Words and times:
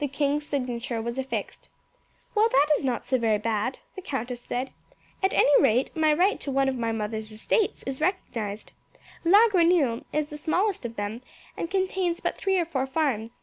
The 0.00 0.06
king's 0.06 0.44
signature 0.46 1.00
was 1.00 1.18
affixed. 1.18 1.70
"Well, 2.34 2.50
that 2.50 2.66
is 2.76 2.84
not 2.84 3.06
so 3.06 3.16
very 3.16 3.38
bad," 3.38 3.78
the 3.94 4.02
countess 4.02 4.42
said. 4.42 4.70
"At 5.22 5.32
any 5.32 5.62
rate 5.62 5.96
my 5.96 6.12
right 6.12 6.38
to 6.40 6.50
one 6.50 6.68
of 6.68 6.76
my 6.76 6.92
mother's 6.92 7.32
estates 7.32 7.82
is 7.84 7.98
recognized. 7.98 8.72
La 9.24 9.48
Grenouille 9.48 10.04
is 10.12 10.28
the 10.28 10.36
smallest 10.36 10.84
of 10.84 10.96
them, 10.96 11.22
and 11.56 11.70
contains 11.70 12.20
but 12.20 12.36
three 12.36 12.58
or 12.58 12.66
four 12.66 12.86
farms. 12.86 13.40